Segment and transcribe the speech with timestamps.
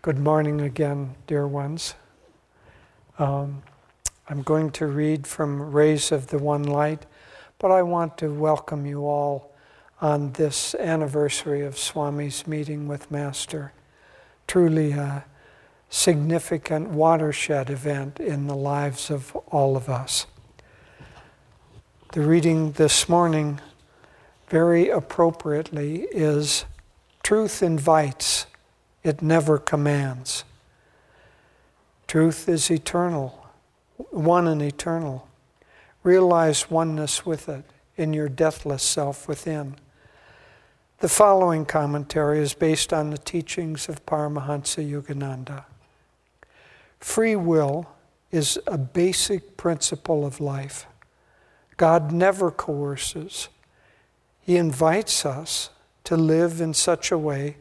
[0.00, 1.96] Good morning again, dear ones.
[3.18, 3.64] Um,
[4.28, 7.04] I'm going to read from Rays of the One Light,
[7.58, 9.52] but I want to welcome you all
[10.00, 13.72] on this anniversary of Swami's meeting with Master.
[14.46, 15.24] Truly a
[15.90, 20.26] significant watershed event in the lives of all of us.
[22.12, 23.60] The reading this morning,
[24.48, 26.66] very appropriately, is
[27.24, 28.46] Truth invites
[29.08, 30.44] it never commands.
[32.06, 33.46] Truth is eternal,
[34.10, 35.26] one and eternal.
[36.02, 37.64] Realize oneness with it
[37.96, 39.76] in your deathless self within.
[41.00, 45.64] The following commentary is based on the teachings of Paramahansa Yogananda.
[46.98, 47.88] Free will
[48.30, 50.86] is a basic principle of life.
[51.76, 53.48] God never coerces,
[54.40, 55.70] He invites us
[56.04, 57.56] to live in such a way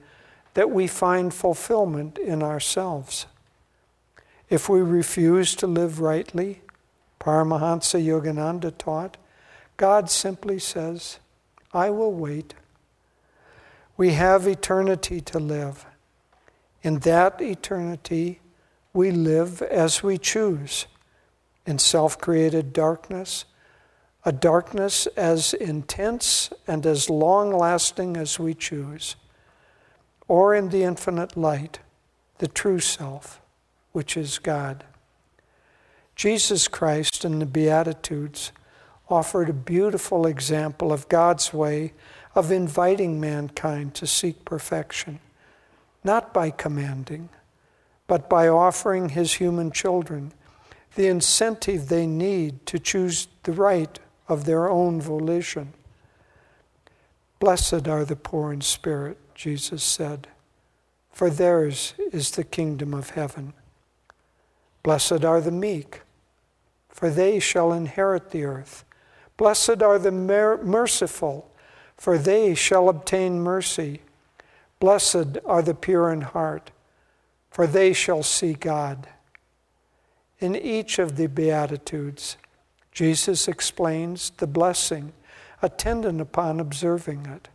[0.57, 3.27] that we find fulfillment in ourselves.
[4.49, 6.63] If we refuse to live rightly,
[7.19, 9.17] Paramahansa Yogananda taught,
[9.77, 11.19] God simply says,
[11.75, 12.55] I will wait.
[13.97, 15.85] We have eternity to live.
[16.81, 18.39] In that eternity,
[18.93, 20.87] we live as we choose
[21.67, 23.45] in self created darkness,
[24.25, 29.17] a darkness as intense and as long lasting as we choose
[30.27, 31.79] or in the infinite light,
[32.39, 33.41] the true self,
[33.91, 34.83] which is God.
[36.15, 38.51] Jesus Christ in the Beatitudes
[39.09, 41.93] offered a beautiful example of God's way
[42.35, 45.19] of inviting mankind to seek perfection,
[46.03, 47.29] not by commanding,
[48.07, 50.33] but by offering his human children
[50.95, 55.73] the incentive they need to choose the right of their own volition.
[57.39, 60.27] Blessed are the poor in spirit Jesus said,
[61.11, 63.53] For theirs is the kingdom of heaven.
[64.81, 66.01] Blessed are the meek,
[66.89, 68.83] for they shall inherit the earth.
[69.37, 71.51] Blessed are the mer- merciful,
[71.95, 74.01] for they shall obtain mercy.
[74.79, 76.71] Blessed are the pure in heart,
[77.51, 79.07] for they shall see God.
[80.39, 82.37] In each of the Beatitudes,
[82.91, 85.13] Jesus explains the blessing
[85.61, 87.49] attendant upon observing it.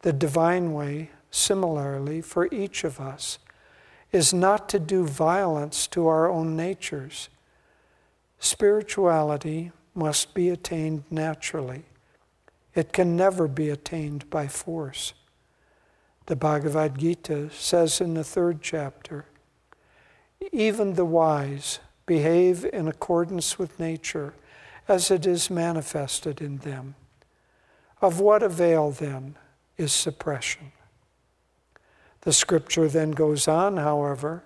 [0.00, 3.38] The divine way, similarly, for each of us,
[4.12, 7.28] is not to do violence to our own natures.
[8.38, 11.84] Spirituality must be attained naturally.
[12.74, 15.14] It can never be attained by force.
[16.26, 19.26] The Bhagavad Gita says in the third chapter
[20.52, 24.34] even the wise behave in accordance with nature
[24.86, 26.94] as it is manifested in them.
[28.00, 29.36] Of what avail then
[29.78, 30.72] is suppression.
[32.22, 34.42] The scripture then goes on, however,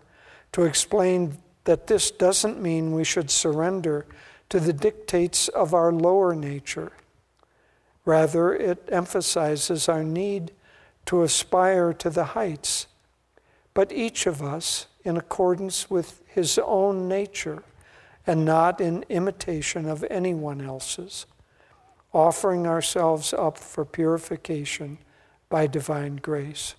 [0.53, 4.07] to explain that this doesn't mean we should surrender
[4.51, 6.93] to the dictates of our lower nature.
[8.05, 10.53] Rather, it emphasizes our need
[11.07, 12.87] to aspire to the heights,
[13.75, 17.63] but each of us in accordance with his own nature
[18.27, 21.27] and not in imitation of anyone else's,
[22.13, 24.99] offering ourselves up for purification
[25.53, 26.77] by divine grace.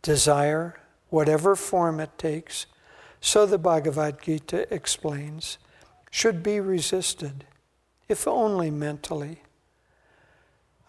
[0.00, 2.64] Desire, whatever form it takes,
[3.20, 5.58] so the Bhagavad Gita explains,
[6.10, 7.44] should be resisted,
[8.08, 9.42] if only mentally.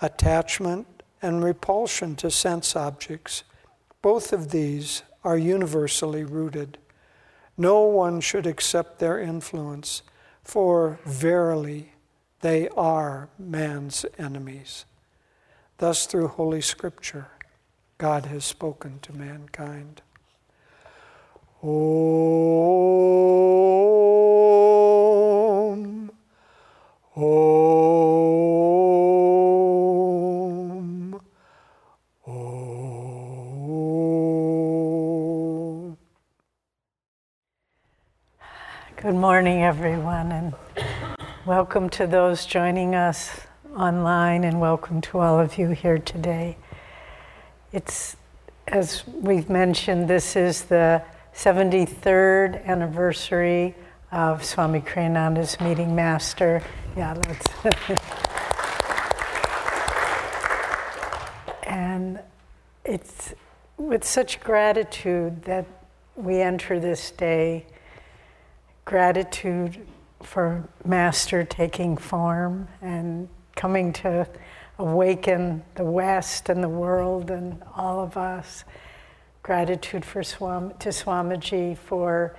[0.02, 3.44] Attachment and repulsion to sense objects,
[4.02, 6.78] both of these are universally rooted.
[7.58, 10.02] No one should accept their influence,
[10.46, 11.92] for verily
[12.40, 14.86] they are man's enemies.
[15.82, 17.28] Thus, through Holy Scripture,
[17.98, 20.04] God has spoken to mankind.
[21.64, 21.72] Om,
[27.16, 27.22] Om,
[32.28, 32.78] Om.
[38.98, 40.54] Good morning, everyone, and
[41.48, 46.58] welcome to those joining us online, and welcome to all of you here today.
[47.72, 48.18] It's,
[48.68, 51.02] as we've mentioned, this is the
[51.34, 53.74] 73rd anniversary
[54.12, 56.62] of Swami Kriyananda's meeting master.
[56.98, 57.46] Yeah, let's.
[61.64, 62.20] and
[62.84, 63.34] it's
[63.78, 65.66] with such gratitude that
[66.16, 67.68] we enter this day,
[68.84, 69.88] gratitude
[70.22, 74.28] for Master taking form and coming to
[74.78, 78.64] awaken the West and the world and all of us.
[79.44, 82.36] gratitude for Swam, to Swamiji for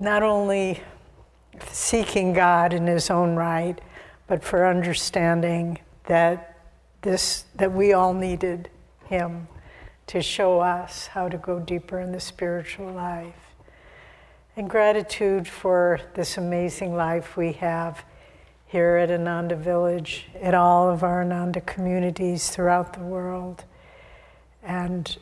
[0.00, 0.80] not only
[1.70, 3.78] seeking God in his own right,
[4.26, 6.58] but for understanding that
[7.02, 8.68] this that we all needed
[9.04, 9.46] him
[10.06, 13.34] to show us how to go deeper in the spiritual life.
[14.56, 18.04] And gratitude for this amazing life we have
[18.66, 23.64] here at Ananda Village, at all of our Ananda communities throughout the world.
[24.62, 25.16] And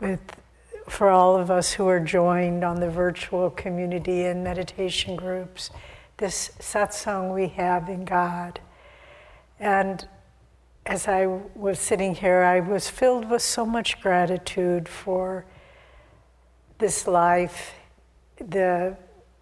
[0.00, 0.20] with
[0.88, 5.70] for all of us who are joined on the virtual community and meditation groups,
[6.18, 8.60] this satsang we have in God.
[9.58, 10.06] And
[10.84, 15.46] as I was sitting here, I was filled with so much gratitude for
[16.78, 17.74] this life,
[18.38, 18.96] the,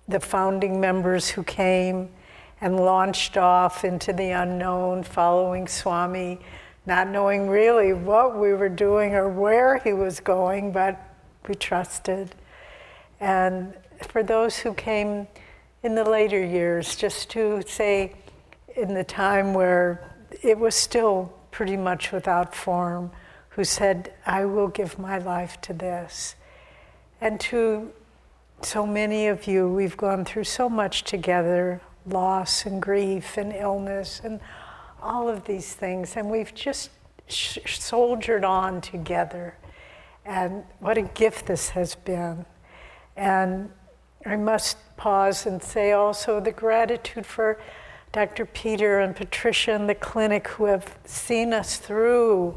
[0.07, 2.11] the founding members who came
[2.61, 6.39] and launched off into the unknown, following Swami,
[6.87, 11.01] not knowing really what we were doing or where he was going, but
[11.49, 12.35] we trusted.
[13.19, 13.75] And
[14.09, 15.27] for those who came
[15.83, 18.15] in the later years, just to say,
[18.77, 20.11] in the time where
[20.43, 23.11] it was still pretty much without form,
[23.51, 26.35] who said, I will give my life to this.
[27.21, 27.91] And to
[28.63, 34.21] so many of you, we've gone through so much together loss and grief and illness
[34.23, 34.41] and
[35.03, 36.91] all of these things, and we've just
[37.29, 39.57] sh- soldiered on together.
[40.25, 42.45] And what a gift this has been.
[43.17, 43.71] And
[44.27, 47.59] I must pause and say also the gratitude for
[48.13, 48.45] Dr.
[48.45, 52.57] Peter and Patricia and the clinic who have seen us through.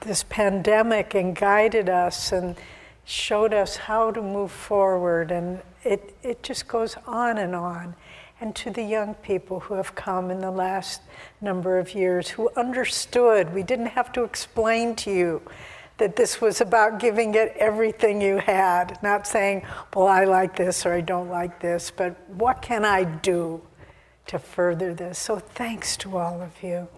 [0.00, 2.56] This pandemic and guided us and
[3.04, 7.94] showed us how to move forward, and it, it just goes on and on
[8.42, 11.00] and to the young people who have come in the last
[11.40, 13.54] number of years who understood.
[13.54, 15.42] We didn't have to explain to you
[15.98, 19.64] that this was about giving it everything you had, not saying,
[19.94, 23.62] well, I like this or I don't like this, but what can I do
[24.26, 25.20] to further this?
[25.20, 26.88] So thanks to all of you.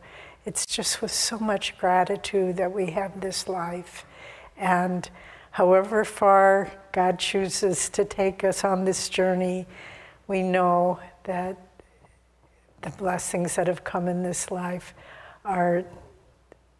[0.47, 4.07] It's just with so much gratitude that we have this life.
[4.57, 5.11] And
[5.55, 9.67] however far God chooses to take us on this journey,
[10.27, 11.57] we know that
[12.83, 14.95] the blessings that have come in this life
[15.45, 15.85] are,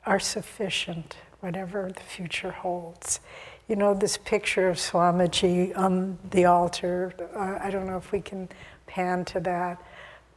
[0.05, 3.21] are sufficient, whatever the future holds.
[3.69, 8.21] You know, this picture of Swamiji on the altar, uh, I don't know if we
[8.21, 8.49] can
[8.89, 9.81] pan to that.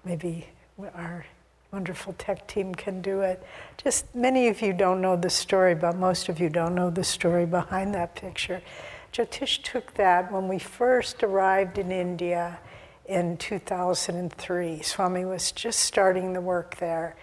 [0.05, 0.45] Maybe
[0.93, 1.25] our
[1.71, 3.43] wonderful tech team can do it.
[3.77, 7.03] Just many of you don't know the story, but most of you don't know the
[7.03, 8.61] story behind that picture.
[9.13, 12.59] Jyotish took that when we first arrived in India
[13.05, 14.81] in 2003.
[14.81, 17.15] Swami was just starting the work there.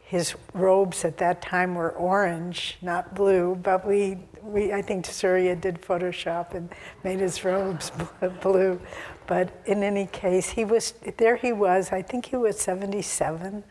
[0.00, 5.54] His robes at that time were orange, not blue, but we, we I think Surya
[5.54, 6.68] did Photoshop and
[7.04, 7.92] made his robes
[8.42, 8.80] blue.
[9.28, 11.36] But in any case, he was there.
[11.36, 11.92] He was.
[11.92, 13.62] I think he was 77,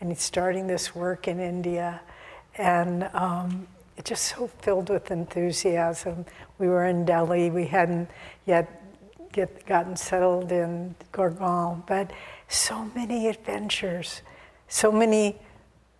[0.00, 2.00] and he's starting this work in India,
[2.56, 3.66] and um,
[4.04, 6.24] just so filled with enthusiasm.
[6.58, 7.50] We were in Delhi.
[7.50, 8.08] We hadn't
[8.46, 8.82] yet
[9.32, 12.10] get gotten settled in Gurgaon, but
[12.48, 14.22] so many adventures,
[14.68, 15.36] so many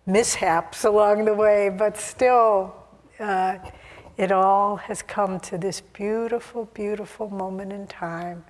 [0.05, 2.73] mishaps along the way, but still,
[3.19, 3.57] uh,
[4.17, 8.43] it all has come to this beautiful, beautiful moment in time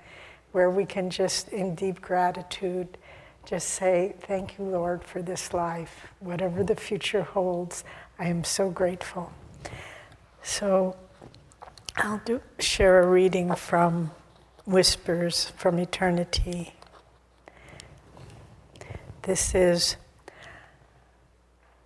[0.51, 2.97] where we can just, in deep gratitude,
[3.45, 6.07] just say, Thank you, Lord, for this life.
[6.19, 7.83] Whatever the future holds,
[8.17, 9.31] I am so grateful.
[10.43, 10.95] So,
[11.95, 14.11] I'll do, share a reading from
[14.65, 16.73] whispers from eternity.
[19.23, 19.95] This is,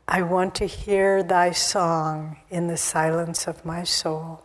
[0.08, 4.44] I want to hear thy song in the silence of my soul.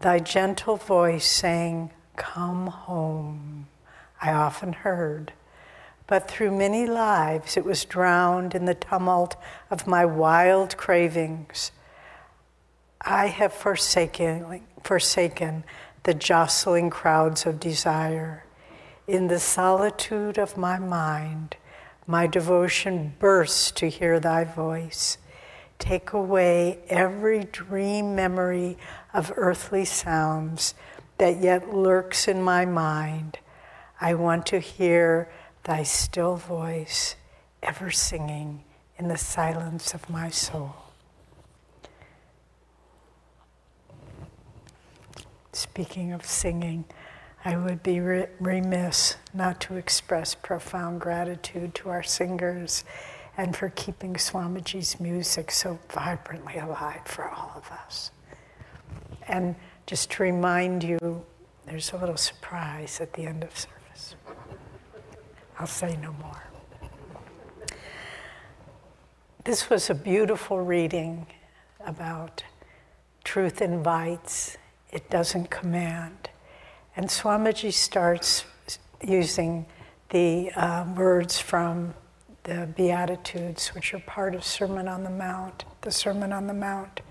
[0.00, 3.68] Thy gentle voice saying, Come home,
[4.22, 5.32] I often heard,
[6.06, 9.34] but through many lives it was drowned in the tumult
[9.68, 11.72] of my wild cravings.
[13.00, 15.64] I have forsaken, forsaken
[16.04, 18.44] the jostling crowds of desire.
[19.08, 21.56] In the solitude of my mind,
[22.06, 25.18] my devotion bursts to hear thy voice.
[25.80, 28.78] Take away every dream memory
[29.12, 30.74] of earthly sounds
[31.18, 33.38] that yet lurks in my mind.
[34.02, 35.30] I want to hear
[35.62, 37.14] thy still voice
[37.62, 38.64] ever singing
[38.98, 40.74] in the silence of my soul.
[45.52, 46.84] Speaking of singing,
[47.44, 52.82] I would be re- remiss not to express profound gratitude to our singers
[53.36, 58.10] and for keeping Swamiji's music so vibrantly alive for all of us.
[59.28, 59.54] And
[59.86, 61.24] just to remind you,
[61.66, 63.81] there's a little surprise at the end of service.
[65.62, 66.42] I'll say no more.
[69.44, 71.28] This was a beautiful reading
[71.86, 72.42] about
[73.22, 74.56] truth invites,
[74.90, 76.30] it doesn't command.
[76.96, 78.44] And Swamiji starts
[79.06, 79.66] using
[80.08, 81.94] the uh, words from
[82.42, 87.02] the Beatitudes, which are part of Sermon on the Mount, the Sermon on the Mount.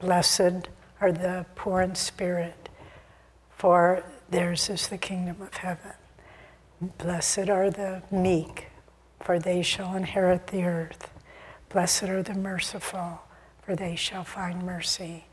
[0.00, 0.68] Blessed
[1.00, 2.68] are the poor in spirit,
[3.56, 5.94] for theirs is the kingdom of heaven.
[6.80, 8.68] Blessed are the meek,
[9.20, 11.10] for they shall inherit the earth.
[11.70, 13.20] Blessed are the merciful,
[13.60, 15.24] for they shall find mercy.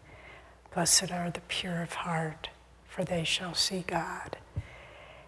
[0.73, 2.49] Blessed are the pure of heart,
[2.87, 4.37] for they shall see God.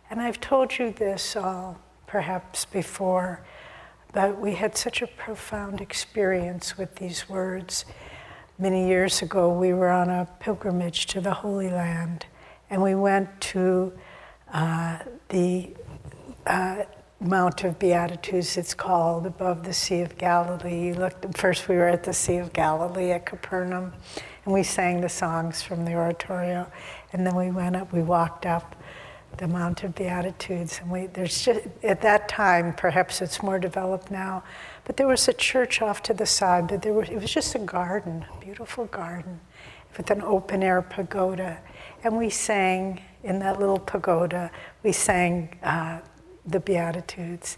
[0.09, 3.41] And I've told you this all perhaps before,
[4.11, 7.85] but we had such a profound experience with these words.
[8.57, 12.25] Many years ago, we were on a pilgrimage to the Holy Land,
[12.71, 13.93] and we went to
[14.51, 14.97] uh,
[15.29, 15.75] the
[16.47, 16.85] uh,
[17.19, 20.87] Mount of Beatitudes, it's called, above the Sea of Galilee.
[20.87, 23.91] You Looked, first, we were at the Sea of Galilee at Capernaum,
[24.45, 26.71] and we sang the songs from the oratorio.
[27.13, 28.75] And then we went up, we walked up
[29.37, 30.79] the Mount of Beatitudes.
[30.79, 34.43] And we, there's just, at that time, perhaps it's more developed now,
[34.85, 37.55] but there was a church off to the side, but there was, it was just
[37.55, 39.39] a garden, a beautiful garden
[39.97, 41.59] with an open air pagoda.
[42.03, 44.51] And we sang in that little pagoda,
[44.83, 45.57] we sang.
[45.63, 46.01] Uh,
[46.47, 47.57] the Beatitudes.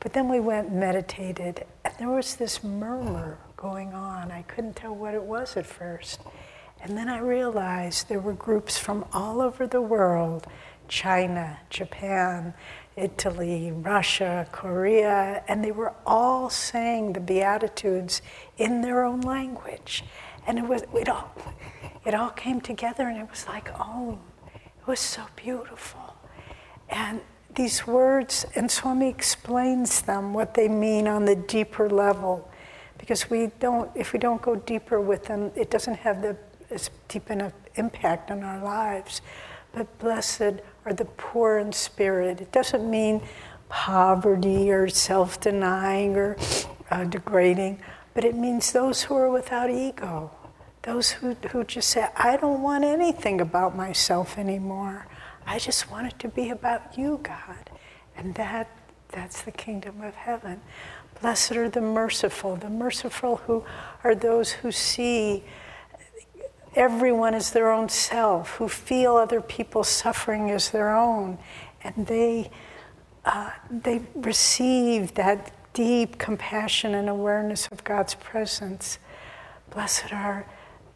[0.00, 4.32] But then we went and meditated, and there was this murmur going on.
[4.32, 6.20] I couldn't tell what it was at first.
[6.82, 10.46] And then I realized there were groups from all over the world
[10.88, 12.52] China, Japan,
[12.96, 18.20] Italy, Russia, Korea, and they were all saying the Beatitudes
[18.58, 20.04] in their own language.
[20.46, 21.32] And it was it all
[22.04, 24.18] it all came together and it was like, oh,
[24.54, 26.16] it was so beautiful.
[26.90, 27.20] And
[27.54, 32.50] these words, and Swami explains them, what they mean on the deeper level.
[32.98, 36.36] Because we don't, if we don't go deeper with them, it doesn't have the
[36.72, 39.20] as deep enough impact on our lives.
[39.72, 42.40] But blessed are the poor in spirit.
[42.40, 43.22] It doesn't mean
[43.68, 46.36] poverty or self denying or
[46.90, 47.80] uh, degrading,
[48.14, 50.30] but it means those who are without ego.
[50.82, 55.06] Those who, who just say, I don't want anything about myself anymore.
[55.46, 57.70] I just want it to be about you, God.
[58.16, 58.70] And that
[59.12, 60.60] that's the kingdom of heaven.
[61.20, 63.64] Blessed are the merciful, the merciful who
[64.02, 65.44] are those who see
[66.74, 71.38] everyone as their own self, who feel other people's suffering as their own,
[71.84, 72.50] and they
[73.24, 78.98] uh, they receive that deep compassion and awareness of God's presence.
[79.70, 80.44] Blessed are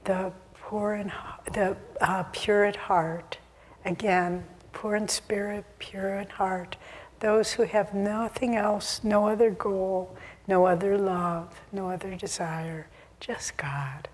[0.04, 1.12] the poor and
[1.52, 3.38] the uh, pure at heart
[3.86, 6.76] Again, poor in spirit, pure in heart.
[7.20, 10.16] Those who have nothing else, no other goal,
[10.48, 12.88] no other love, no other desire,
[13.20, 14.08] just God.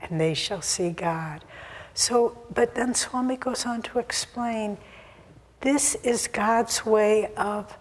[0.00, 1.44] And they shall see God.
[1.92, 4.78] So, but then Swami goes on to explain
[5.60, 7.76] this is God's way of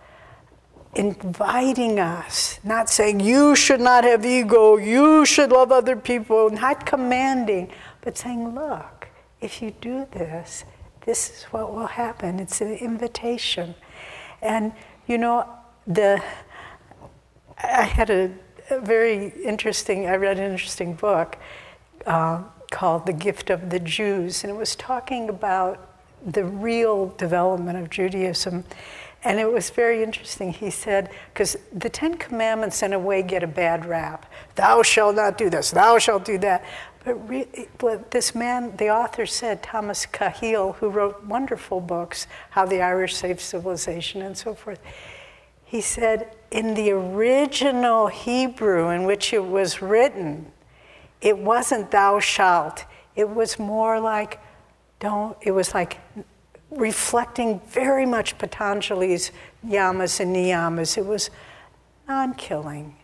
[0.96, 6.86] inviting us, not saying you should not have ego, you should love other people, not
[6.86, 9.08] commanding, but saying, look,
[9.40, 10.66] if you do this,
[11.06, 12.40] this is what will happen.
[12.40, 13.76] It's an invitation.
[14.42, 14.74] And,
[15.08, 15.48] you know,
[15.88, 16.22] the,
[17.58, 18.32] I had a,
[18.70, 21.38] a very interesting, I read an interesting book
[22.06, 25.90] uh, called The Gift of the Jews, and it was talking about
[26.26, 28.64] the real development of Judaism.
[29.24, 30.54] And it was very interesting.
[30.54, 34.32] He said, because the Ten Commandments, in a way, get a bad rap.
[34.56, 36.64] Thou shalt not do this, thou shalt do that.
[37.78, 43.16] But this man, the author said, Thomas Cahill, who wrote wonderful books, How the Irish
[43.16, 44.80] Saved Civilization and so forth,
[45.64, 50.52] he said, in the original Hebrew in which it was written,
[51.22, 52.86] it wasn't thou shalt.
[53.16, 54.40] It was more like,
[55.00, 55.98] don't, it was like
[56.72, 59.32] reflecting very much Patanjali's
[59.66, 60.98] yamas and niyamas.
[60.98, 61.30] It was
[62.08, 62.96] non killing,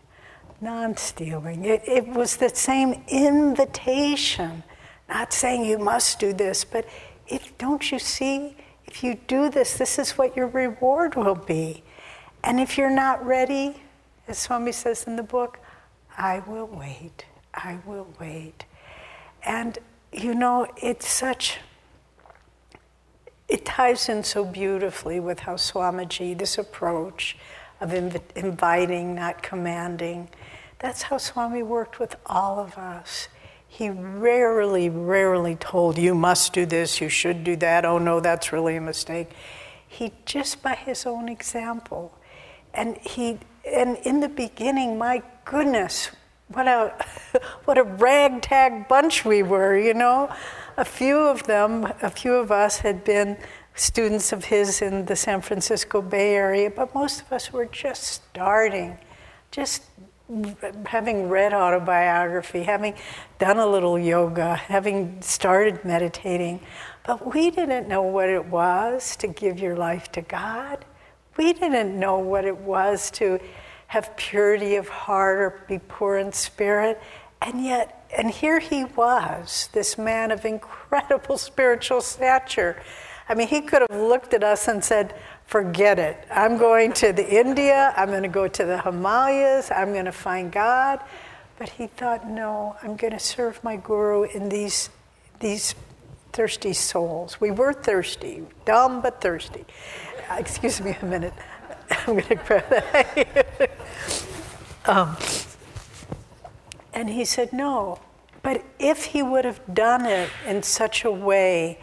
[0.60, 1.64] non stealing.
[1.64, 4.62] It, it was the same invitation,
[5.08, 6.86] not saying you must do this, but
[7.28, 8.56] if, don't you see?
[8.86, 11.82] If you do this, this is what your reward will be.
[12.44, 13.82] And if you're not ready,
[14.28, 15.58] as Swami says in the book,
[16.16, 17.24] I will wait.
[17.52, 18.64] I will wait.
[19.44, 19.78] And
[20.12, 21.58] you know, it's such,
[23.48, 27.36] it ties in so beautifully with how Swamiji, this approach
[27.80, 30.28] of inv- inviting, not commanding.
[30.78, 33.28] That's how Swami worked with all of us.
[33.68, 38.52] He rarely, rarely told, you must do this, you should do that, oh no, that's
[38.52, 39.30] really a mistake.
[39.86, 42.12] He just by his own example.
[42.74, 46.10] And he and in the beginning, my goodness,
[46.48, 46.94] what a
[47.64, 50.34] what a ragtag bunch we were, you know.
[50.78, 53.38] A few of them, a few of us had been
[53.74, 58.02] students of his in the San Francisco Bay Area, but most of us were just
[58.02, 58.98] starting,
[59.50, 59.84] just
[60.84, 62.94] having read autobiography, having
[63.38, 66.60] done a little yoga, having started meditating,
[67.06, 70.84] but we didn't know what it was to give your life to God.
[71.38, 73.38] We didn't know what it was to
[73.86, 77.00] have purity of heart or be poor in spirit.
[77.46, 82.82] And yet, and here he was, this man of incredible spiritual stature.
[83.28, 85.14] I mean, he could have looked at us and said,
[85.46, 86.26] forget it.
[86.28, 90.12] I'm going to the India, I'm going to go to the Himalayas, I'm going to
[90.12, 90.98] find God.
[91.56, 94.90] But he thought, no, I'm going to serve my guru in these,
[95.38, 95.76] these
[96.32, 97.40] thirsty souls.
[97.40, 99.64] We were thirsty, dumb but thirsty.
[100.32, 101.32] Excuse me a minute.
[101.90, 103.70] I'm going to grab that.
[104.86, 105.16] um,
[106.96, 107.98] and he said, no.
[108.42, 111.78] But if he would have done it in such a way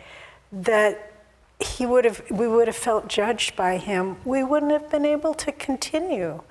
[0.51, 1.13] that
[1.59, 5.35] he would have, we would have felt judged by him, we wouldn't have been able
[5.35, 6.41] to continue.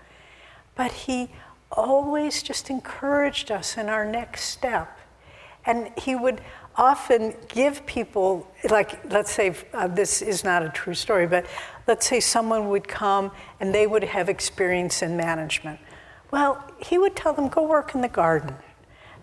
[0.76, 1.30] But he
[1.72, 4.96] always just encouraged us in our next step.
[5.66, 6.40] And he would
[6.76, 11.46] often give people, like, let's say, uh, this is not a true story, but
[11.88, 15.80] let's say someone would come and they would have experience in management.
[16.32, 18.56] Well, he would tell them, go work in the garden,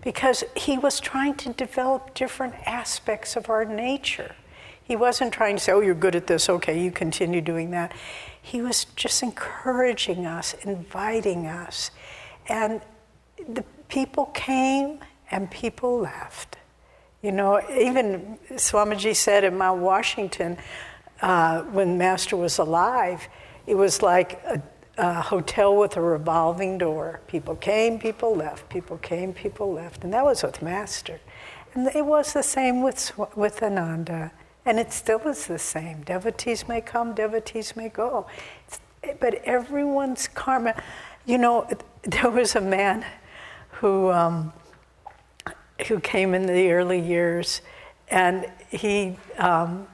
[0.00, 4.36] because he was trying to develop different aspects of our nature.
[4.82, 7.92] He wasn't trying to say, oh, you're good at this, okay, you continue doing that.
[8.40, 11.90] He was just encouraging us, inviting us.
[12.48, 12.80] And
[13.48, 15.00] the people came
[15.32, 16.56] and people left.
[17.22, 20.56] You know, even Swamiji said in Mount Washington,
[21.22, 23.28] uh, when Master was alive,
[23.66, 24.62] it was like a,
[25.00, 27.20] a, hotel with a revolving door.
[27.26, 30.04] People came, people left, people came, people left.
[30.04, 31.20] And that was with Master.
[31.74, 34.32] And it was the same with, with Ananda.
[34.64, 36.02] And it still is the same.
[36.02, 38.26] Devotees may come, devotees may go.
[38.66, 38.80] It's,
[39.18, 40.80] but everyone's karma,
[41.24, 41.68] you know,
[42.02, 43.04] there was a man
[43.70, 44.52] who, um,
[45.86, 47.62] who came in the early years,
[48.08, 49.86] and he, um,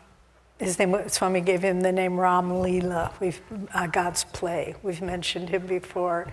[0.58, 3.40] his name, Swami gave him the name Ram Leela, we've,
[3.74, 4.74] uh, God's play.
[4.82, 6.32] We've mentioned him before.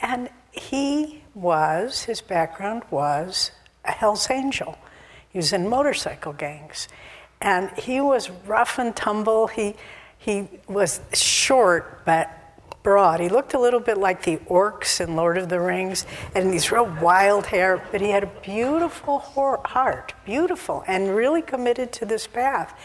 [0.00, 3.50] And he was, his background was
[3.84, 4.78] a Hell's Angel.
[5.30, 6.88] He was in motorcycle gangs.
[7.40, 9.46] And he was rough and tumble.
[9.46, 9.76] He,
[10.18, 12.30] he was short, but
[12.84, 13.18] broad.
[13.18, 16.70] He looked a little bit like the orcs in Lord of the Rings, and these
[16.70, 22.28] real wild hair, but he had a beautiful heart, beautiful, and really committed to this
[22.28, 22.78] path.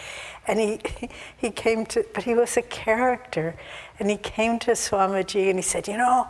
[0.48, 0.80] And he,
[1.38, 3.56] he came to, but he was a character.
[4.00, 6.28] And he came to Swamiji and he said, You know,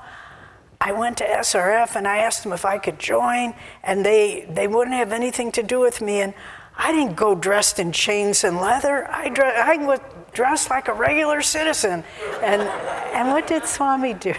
[0.82, 3.53] I went to SRF and I asked them if I could join,
[3.84, 6.21] and they, they wouldn't have anything to do with me.
[6.21, 6.34] And
[6.75, 9.08] I didn't go dressed in chains and leather.
[9.12, 9.99] I, dre- I was
[10.34, 12.04] dressed like a regular citizen.
[12.42, 14.34] And, and what did Swami do?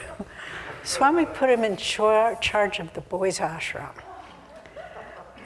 [0.82, 3.92] Swami put him in char- charge of the boys' ashram.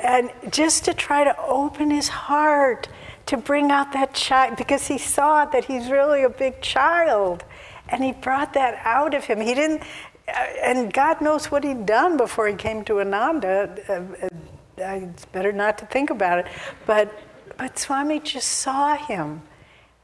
[0.01, 2.89] And just to try to open his heart
[3.27, 7.45] to bring out that child, because he saw that he's really a big child.
[7.89, 9.41] And he brought that out of him.
[9.41, 9.83] He didn't,
[10.29, 13.77] uh, and God knows what he'd done before he came to Ananda.
[13.89, 14.29] Uh, uh
[14.77, 16.47] it's better not to think about it.
[16.87, 17.13] But,
[17.57, 19.43] but Swami just saw him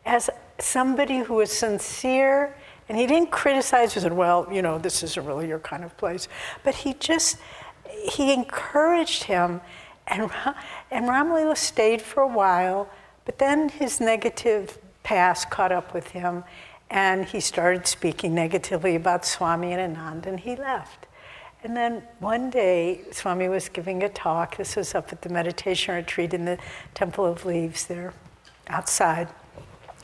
[0.05, 2.55] as somebody who was sincere,
[2.89, 3.95] and he didn't criticize.
[3.95, 6.29] He said, "Well, you know, this isn't really your kind of place,"
[6.65, 7.39] but he just
[7.85, 9.61] he encouraged him,
[10.07, 10.31] and
[10.91, 12.89] and Ramalila stayed for a while,
[13.25, 16.45] but then his negative past caught up with him,
[16.91, 21.07] and he started speaking negatively about Swami and Anand, and he left.
[21.63, 24.57] And then one day, Swami was giving a talk.
[24.57, 26.59] This was up at the meditation retreat in the
[26.95, 28.15] Temple of Leaves there,
[28.69, 29.29] outside.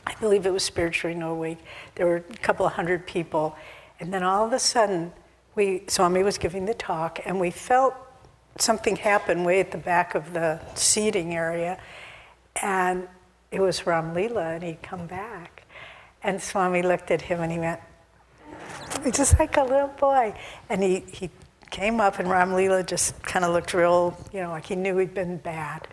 [0.07, 1.57] I believe it was Spiritual Renewal Week.
[1.95, 3.57] There were a couple of hundred people.
[3.99, 5.11] And then all of a sudden,
[5.53, 7.93] we, Swami was giving the talk, and we felt
[8.57, 11.77] something happen way at the back of the seating area.
[12.61, 13.05] And
[13.51, 15.63] it was Ram Leela, and he'd come back.
[16.23, 17.81] And Swami looked at him and he went,
[19.11, 20.33] just like a little boy.
[20.69, 21.29] And he, he
[21.69, 25.13] came up and Ramlila just kind of looked real, you know, like he knew he'd
[25.13, 25.87] been bad.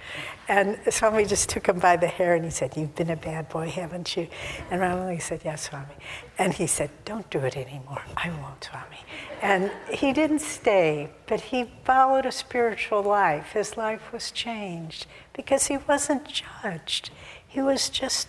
[0.49, 3.49] And Swami just took him by the hair and he said, You've been a bad
[3.49, 4.29] boy, haven't you?
[4.71, 5.95] And Ramlila said, Yes, Swami.
[6.39, 8.03] And he said, Don't do it anymore.
[8.17, 8.99] I won't, Swami.
[9.43, 13.53] And he didn't stay, but he followed a spiritual life.
[13.53, 16.27] His life was changed because he wasn't
[16.63, 17.11] judged,
[17.47, 18.29] he was just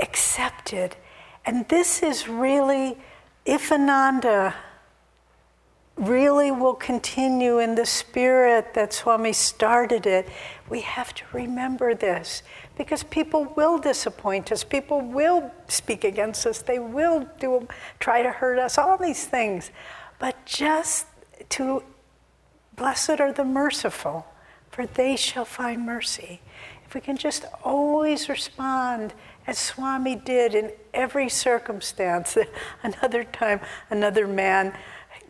[0.00, 0.96] accepted.
[1.46, 2.98] And this is really,
[3.46, 4.54] if Ananda
[6.00, 10.28] really will continue in the spirit that Swami started it,
[10.68, 12.42] we have to remember this
[12.76, 18.30] because people will disappoint us, people will speak against us, they will do try to
[18.30, 19.70] hurt us, all these things.
[20.18, 21.06] But just
[21.50, 21.82] to
[22.76, 24.26] blessed are the merciful,
[24.70, 26.40] for they shall find mercy.
[26.86, 29.12] If we can just always respond
[29.46, 32.38] as Swami did in every circumstance.
[32.82, 33.60] Another time,
[33.90, 34.72] another man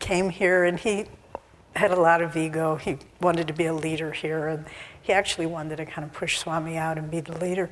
[0.01, 1.05] came here and he
[1.75, 2.75] had a lot of ego.
[2.75, 4.65] He wanted to be a leader here, and
[5.01, 7.69] he actually wanted to kind of push Swami out and be the leader.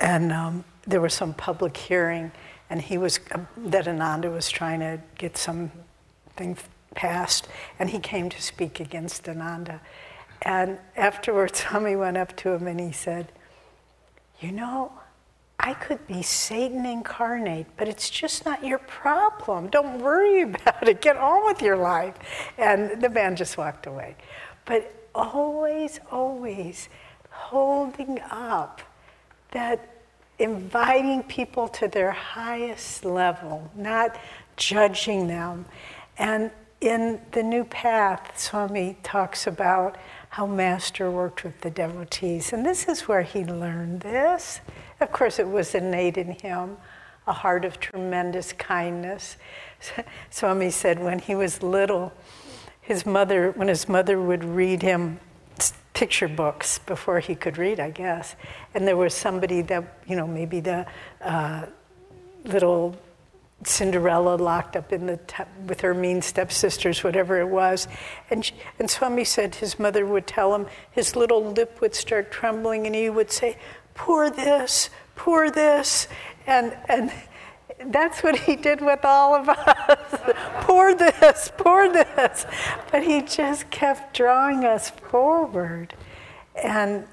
[0.00, 2.32] And um, there was some public hearing,
[2.68, 6.56] and he was uh, that Ananda was trying to get something
[6.94, 7.46] passed,
[7.78, 9.80] and he came to speak against Ananda.
[10.42, 13.30] And afterwards, Swami went up to him and he said,
[14.40, 14.92] "You know."
[15.60, 19.68] I could be Satan incarnate, but it's just not your problem.
[19.68, 21.00] Don't worry about it.
[21.00, 22.14] Get on with your life.
[22.56, 24.16] And the man just walked away.
[24.64, 26.88] But always, always
[27.30, 28.80] holding up
[29.50, 29.94] that
[30.38, 34.16] inviting people to their highest level, not
[34.56, 35.64] judging them.
[36.18, 39.96] And in the new path, Swami talks about
[40.30, 42.52] how Master worked with the devotees.
[42.52, 44.60] And this is where he learned this.
[45.00, 46.76] Of course, it was innate in him,
[47.26, 49.36] a heart of tremendous kindness.
[50.30, 52.12] Swami said when he was little,
[52.80, 55.20] his mother, when his mother would read him
[55.98, 58.36] picture books before he could read, I guess,
[58.72, 60.86] and there was somebody that, you know, maybe the
[61.20, 61.66] uh,
[62.44, 62.96] little
[63.64, 67.88] Cinderella locked up in the t- with her mean stepsisters, whatever it was.
[68.30, 72.30] And, she, and Swami said his mother would tell him, his little lip would start
[72.30, 73.56] trembling, and he would say,
[73.94, 76.06] Pour this, pour this.
[76.46, 77.12] And, and
[77.86, 80.34] that's what he did with all of us.
[80.62, 82.46] pour this, pour this.
[82.92, 85.94] But he just kept drawing us forward.
[86.54, 87.06] And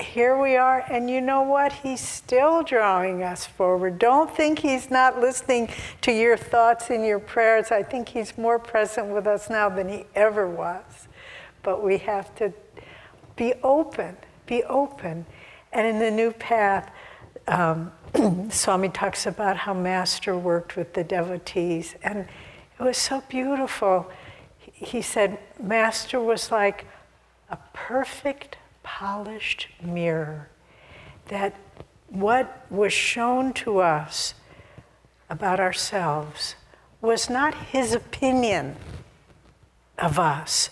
[0.00, 1.72] here we are, and you know what?
[1.72, 3.98] He's still drawing us forward.
[3.98, 5.68] Don't think he's not listening
[6.02, 7.70] to your thoughts and your prayers.
[7.70, 11.08] I think he's more present with us now than he ever was.
[11.62, 12.52] But we have to
[13.36, 15.26] be open, be open.
[15.72, 16.90] And in the new path,
[17.46, 17.92] um,
[18.50, 24.10] Swami talks about how Master worked with the devotees, and it was so beautiful.
[24.58, 26.86] He said, Master was like
[27.50, 28.56] a perfect
[28.88, 30.48] polished mirror
[31.28, 31.54] that
[32.08, 34.32] what was shown to us
[35.28, 36.54] about ourselves
[37.02, 38.74] was not his opinion
[39.98, 40.70] of us,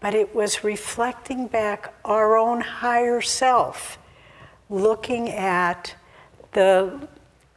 [0.00, 3.98] but it was reflecting back our own higher self,
[4.68, 5.94] looking at
[6.52, 7.08] the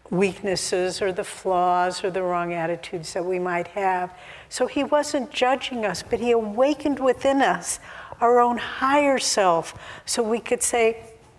[0.10, 4.18] weaknesses or the flaws or the wrong attitudes that we might have.
[4.48, 7.82] So he wasn't judging us, but he awakened within us
[8.22, 9.74] our own higher self
[10.06, 10.98] so we could say,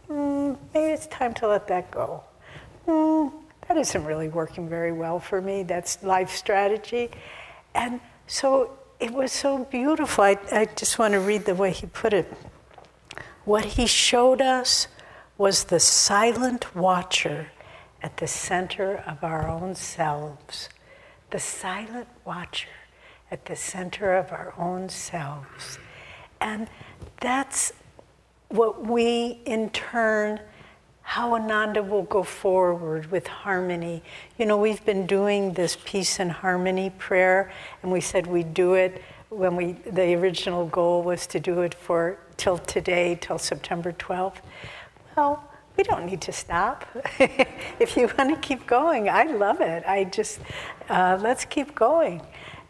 [0.08, 2.22] mm, maybe it's time to let that go.
[2.86, 3.32] Mm,
[3.68, 5.62] that isn't really working very well for me.
[5.62, 7.10] That's life strategy.
[7.74, 10.24] And so it was so beautiful.
[10.24, 12.32] I, I just want to read the way he put it.
[13.44, 14.88] What he showed us
[15.38, 17.50] was the silent watcher
[18.02, 20.68] at the center of our own selves.
[21.30, 22.68] The silent watcher
[23.30, 25.78] at the center of our own selves.
[26.40, 26.68] And
[27.20, 27.72] that's
[28.48, 30.40] what we, in turn,
[31.02, 34.02] how Ananda will go forward with harmony.
[34.38, 37.50] You know, we've been doing this peace and harmony prayer,
[37.82, 41.74] and we said we'd do it when we, the original goal was to do it
[41.74, 44.38] for till today, till September 12th.
[45.16, 45.44] Well,
[45.76, 46.84] we don't need to stop.
[47.18, 49.84] if you want to keep going, I love it.
[49.86, 50.40] I just,
[50.88, 52.20] uh, let's keep going.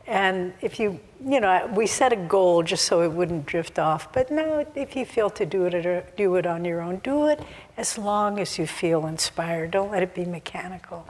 [0.07, 4.13] And if you, you know, we set a goal just so it wouldn't drift off.
[4.13, 6.97] But no, if you feel to do it, or do it on your own.
[6.99, 7.41] Do it
[7.77, 9.71] as long as you feel inspired.
[9.71, 11.07] Don't let it be mechanical.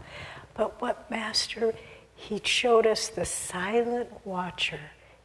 [0.54, 1.74] But what Master,
[2.14, 4.80] he showed us the silent watcher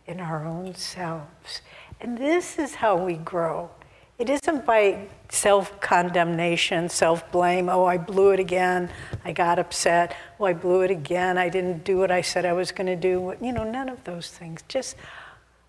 [0.08, 1.62] in our own selves.
[2.00, 3.70] And this is how we grow.
[4.18, 7.68] It isn't by self condemnation, self blame.
[7.68, 8.90] Oh, I blew it again.
[9.26, 10.16] I got upset.
[10.40, 11.38] Oh, I blew it again.
[11.38, 13.36] I didn't do what I said I was going to do.
[13.42, 14.62] You know, none of those things.
[14.70, 14.96] Just,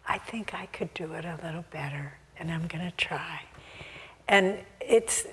[0.06, 3.42] I think I could do it a little better, and I'm going to try.
[4.28, 5.26] And it's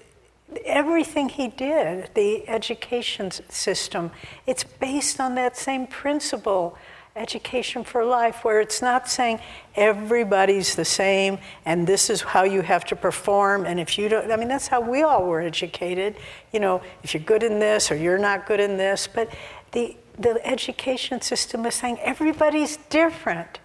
[0.66, 4.12] everything he did, the education system,
[4.48, 6.78] it's based on that same principle
[7.16, 9.40] education for life, where it's not saying
[9.76, 13.66] everybody's the same and this is how you have to perform.
[13.66, 16.16] And if you don't, I mean, that's how we all were educated.
[16.52, 19.08] You know, if you're good in this or you're not good in this.
[19.08, 19.32] But
[19.74, 23.60] the, the education system is saying everybody's different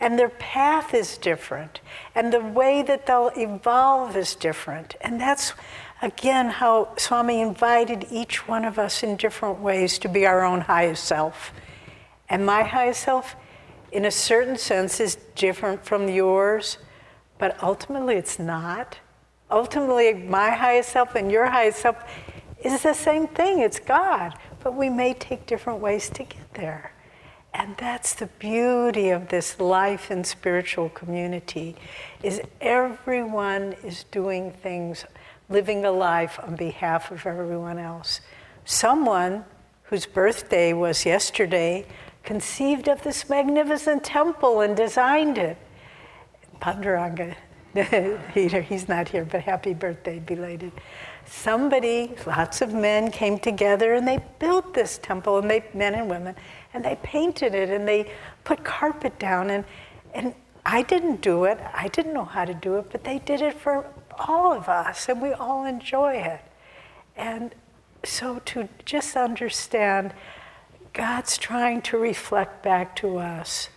[0.00, 1.80] and their path is different
[2.14, 4.96] and the way that they'll evolve is different.
[5.00, 5.52] And that's
[6.02, 10.62] again how Swami invited each one of us in different ways to be our own
[10.62, 11.52] highest self.
[12.28, 13.36] And my highest self,
[13.92, 16.78] in a certain sense, is different from yours,
[17.38, 18.98] but ultimately it's not.
[19.50, 21.96] Ultimately, my highest self and your highest self
[22.62, 26.92] is the same thing, it's God, but we may take different ways to get there.
[27.54, 31.76] And that's the beauty of this life in spiritual community
[32.22, 35.04] is everyone is doing things
[35.48, 38.20] living a life on behalf of everyone else.
[38.64, 39.44] Someone
[39.84, 41.86] whose birthday was yesterday
[42.28, 45.56] conceived of this magnificent temple and designed it.
[46.60, 47.34] Panduranga,
[48.34, 50.70] he's not here, but happy birthday, belated.
[51.24, 56.10] Somebody, lots of men came together and they built this temple, and they, men and
[56.10, 56.34] women,
[56.74, 58.12] and they painted it and they
[58.44, 59.48] put carpet down.
[59.48, 59.64] And,
[60.12, 60.34] and
[60.66, 63.54] I didn't do it, I didn't know how to do it, but they did it
[63.54, 63.86] for
[64.18, 66.42] all of us, and we all enjoy it.
[67.16, 67.54] And
[68.04, 70.12] so to just understand
[70.98, 73.68] God's trying to reflect back to us,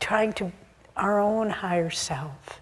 [0.00, 0.52] trying to
[0.94, 2.60] our own higher self,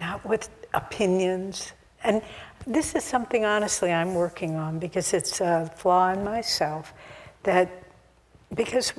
[0.00, 1.72] not with opinions.
[2.04, 2.22] And
[2.64, 6.94] this is something, honestly, I'm working on because it's a flaw in myself
[7.42, 7.68] that
[8.54, 8.92] because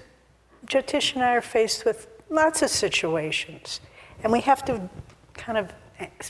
[0.67, 3.79] Jyotish and I are faced with lots of situations,
[4.21, 4.89] and we have to
[5.33, 5.71] kind of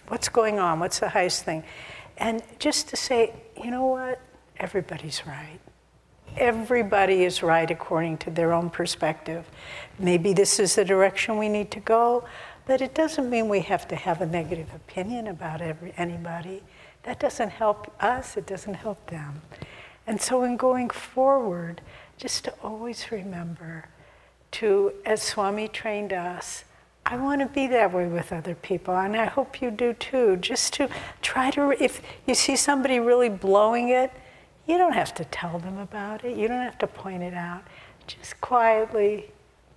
[0.09, 0.79] what's going on?
[0.79, 1.63] What's the highest thing?
[2.19, 4.21] And just to say, you know what?
[4.57, 5.59] Everybody's right.
[6.37, 9.45] Everybody is right according to their own perspective.
[9.97, 12.25] Maybe this is the direction we need to go,
[12.65, 16.63] but it doesn't mean we have to have a negative opinion about every, anybody.
[17.03, 19.41] That doesn't help us, it doesn't help them.
[20.05, 21.81] And so, in going forward,
[22.17, 23.85] just to always remember
[24.51, 26.63] to, as Swami trained us,
[27.05, 30.37] I want to be that way with other people, and I hope you do too.
[30.37, 30.89] Just to
[31.21, 34.11] try to, if you see somebody really blowing it,
[34.69, 37.63] you don't have to tell them about it, you don't have to point it out.
[38.05, 39.31] Just quietly,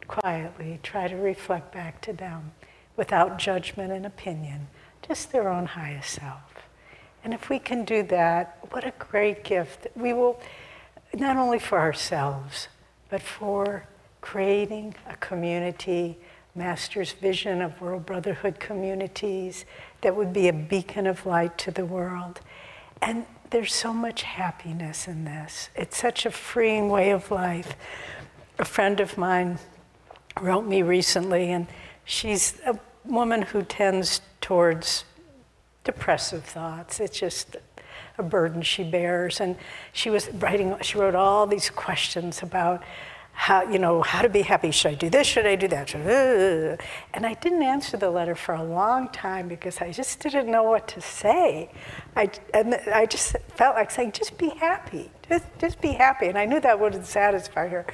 [0.06, 2.52] quietly try to reflect back to them
[2.96, 4.68] without judgment and opinion,
[5.06, 6.42] just their own highest self.
[7.24, 9.86] And if we can do that, what a great gift.
[9.96, 10.38] We will,
[11.14, 12.68] not only for ourselves,
[13.08, 13.86] but for
[14.20, 16.18] creating a community
[16.54, 19.64] Master's vision of world brotherhood communities
[20.02, 22.40] that would be a beacon of light to the world.
[23.00, 25.68] And there's so much happiness in this.
[25.76, 27.76] It's such a freeing way of life.
[28.58, 29.58] A friend of mine
[30.40, 31.66] wrote me recently, and
[32.02, 35.04] she's a woman who tends towards
[35.84, 36.98] depressive thoughts.
[36.98, 37.56] It's just
[38.16, 39.38] a burden she bears.
[39.38, 39.56] And
[39.92, 42.82] she was writing, she wrote all these questions about
[43.32, 44.70] how, you know, how to be happy.
[44.70, 45.26] Should I do this?
[45.26, 45.94] Should I do that?
[45.94, 46.76] Uh,
[47.14, 50.62] and I didn't answer the letter for a long time because I just didn't know
[50.62, 51.70] what to say.
[52.14, 55.10] I, and I just felt like saying, just be happy.
[55.28, 56.26] Just, just be happy.
[56.26, 57.86] And I knew that wouldn't satisfy her.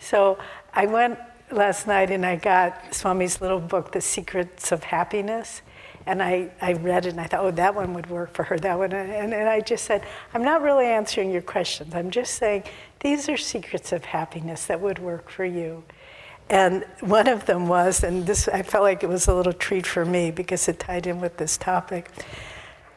[0.00, 0.38] So
[0.72, 1.18] I went
[1.50, 5.62] last night and I got Swami's little book, The Secrets of Happiness.
[6.08, 8.58] And I, I read it and I thought, oh, that one would work for her,
[8.60, 8.94] that one.
[8.94, 11.94] And, and I just said, I'm not really answering your questions.
[11.94, 12.62] I'm just saying,
[13.00, 15.84] these are secrets of happiness that would work for you.
[16.48, 19.86] And one of them was, and this I felt like it was a little treat
[19.86, 22.08] for me because it tied in with this topic.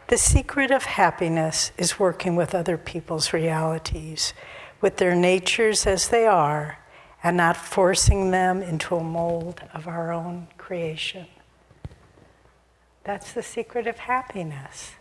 [0.08, 4.34] The secret of happiness is working with other people's realities,
[4.80, 6.78] with their natures as they are,
[7.22, 11.28] and not forcing them into a mold of our own creation.
[13.04, 14.92] That's the secret of happiness.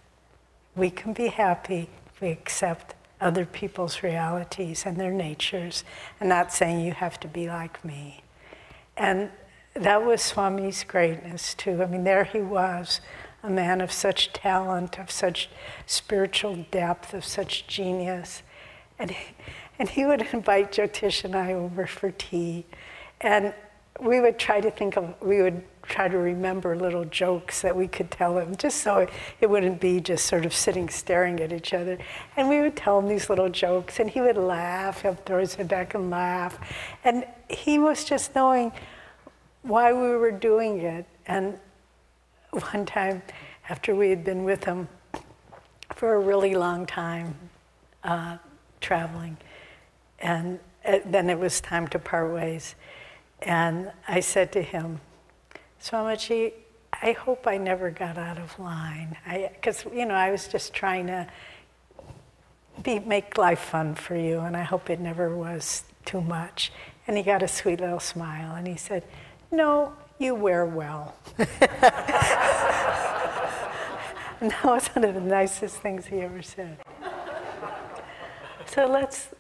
[0.74, 5.84] We can be happy if we accept other people's realities and their natures,
[6.18, 8.22] and not saying you have to be like me.
[8.96, 9.30] And
[9.74, 11.82] that was Swami's greatness, too.
[11.82, 13.00] I mean, there he was,
[13.42, 15.50] a man of such talent, of such
[15.86, 18.42] spiritual depth, of such genius.
[18.98, 19.34] And he,
[19.78, 22.64] and he would invite Jyotish and I over for tea.
[23.20, 23.54] And
[24.00, 27.88] we would try to think of, we would try to remember little jokes that we
[27.88, 31.52] could tell him, just so it, it wouldn't be just sort of sitting staring at
[31.52, 31.98] each other.
[32.36, 35.02] And we would tell him these little jokes, and he would laugh.
[35.02, 36.58] He'd throw his head back and laugh.
[37.04, 38.72] And he was just knowing
[39.62, 41.04] why we were doing it.
[41.26, 41.58] And
[42.50, 43.22] one time,
[43.68, 44.88] after we had been with him
[45.94, 47.34] for a really long time,
[48.04, 48.38] uh,
[48.80, 49.36] traveling,
[50.20, 52.74] and uh, then it was time to part ways.
[53.42, 55.00] And I said to him,
[55.82, 56.52] Swamiji,
[57.02, 59.16] I hope I never got out of line.
[59.54, 61.26] Because, you know, I was just trying to
[62.82, 66.72] be, make life fun for you, and I hope it never was too much.
[67.06, 69.04] And he got a sweet little smile, and he said,
[69.50, 71.14] No, you wear well.
[71.38, 71.48] and
[74.50, 76.78] that was one of the nicest things he ever said.
[78.66, 79.30] So let's,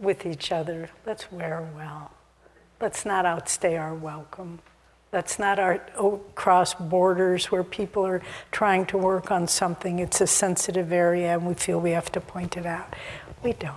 [0.00, 2.12] with each other, let's wear well.
[2.80, 4.60] Let's not outstay our welcome.
[5.12, 9.98] Let's not our, oh, cross borders where people are trying to work on something.
[9.98, 12.94] It's a sensitive area and we feel we have to point it out.
[13.42, 13.76] We don't.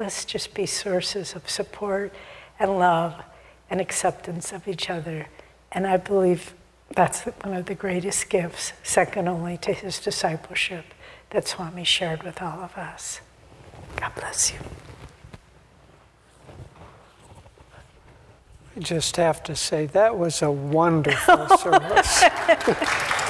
[0.00, 2.12] Let's just be sources of support
[2.58, 3.22] and love
[3.70, 5.28] and acceptance of each other.
[5.70, 6.54] And I believe
[6.96, 10.86] that's one of the greatest gifts, second only to his discipleship,
[11.30, 13.20] that Swami shared with all of us.
[13.96, 14.58] God bless you.
[18.76, 22.24] I just have to say, that was a wonderful service.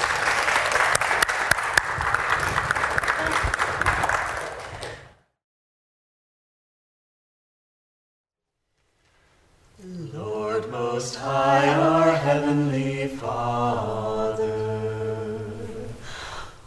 [10.12, 14.44] Lord Most High, our Heavenly Father,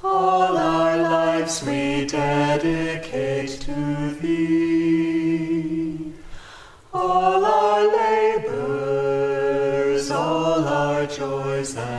[0.03, 4.83] all our lives we dedicate to Thee.
[11.63, 11.92] Joys and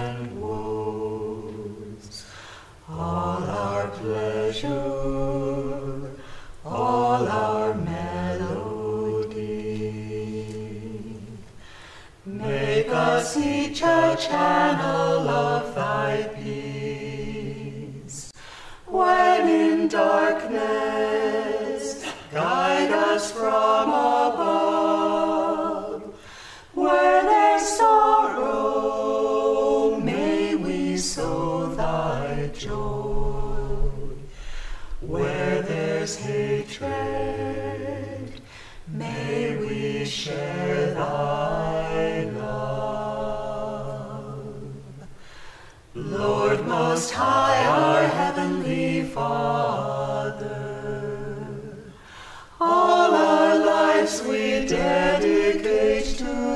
[55.44, 56.53] dedicate to Thee.